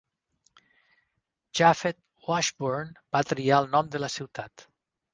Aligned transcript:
Japheth 1.59 2.01
Washburn 2.31 2.99
va 3.19 3.25
triar 3.33 3.63
el 3.63 3.73
nom 3.79 3.97
de 3.97 4.07
la 4.07 4.15
ciutat. 4.19 4.71